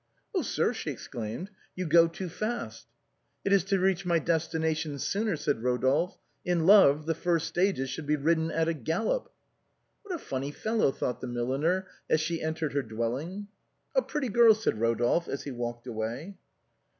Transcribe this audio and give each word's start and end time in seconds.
"Oh! 0.35 0.41
sir," 0.41 0.73
she 0.73 0.89
exclaimed," 0.89 1.51
you 1.75 1.85
go 1.85 2.07
too 2.07 2.27
fast."" 2.27 2.87
It 3.45 3.53
is 3.53 3.63
to 3.65 3.77
reach 3.77 4.03
my 4.03 4.17
destination 4.17 4.93
the 4.93 4.97
sooner," 4.97 5.35
said 5.35 5.61
Ro 5.61 5.77
dolphe." 5.77 6.17
In 6.51 6.65
love, 6.65 7.05
the 7.05 7.13
first 7.13 7.45
stages 7.47 7.91
should 7.91 8.07
be 8.07 8.15
ridden 8.15 8.49
at 8.49 8.67
a 8.67 8.73
gallop."" 8.73 9.31
What 10.01 10.15
a 10.15 10.17
funny 10.17 10.49
fellow," 10.49 10.91
thought 10.91 11.21
the 11.21 11.27
milliner, 11.27 11.85
as 12.09 12.19
she 12.19 12.41
entered 12.41 12.73
her 12.73 12.81
dwelling." 12.81 13.47
A 13.95 14.01
pretty 14.01 14.29
girl," 14.29 14.55
said 14.55 14.79
Rodolphe, 14.81 15.27
as 15.31 15.43
he 15.43 15.51
walked 15.51 15.85
away. 15.85 16.35